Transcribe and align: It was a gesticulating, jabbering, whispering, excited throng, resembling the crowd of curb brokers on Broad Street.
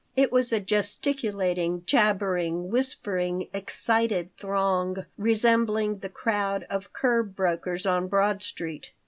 It 0.15 0.31
was 0.31 0.51
a 0.51 0.59
gesticulating, 0.59 1.83
jabbering, 1.85 2.71
whispering, 2.71 3.49
excited 3.53 4.35
throng, 4.35 5.05
resembling 5.15 5.99
the 5.99 6.09
crowd 6.09 6.65
of 6.71 6.91
curb 6.91 7.35
brokers 7.35 7.85
on 7.85 8.07
Broad 8.07 8.41
Street. 8.41 8.93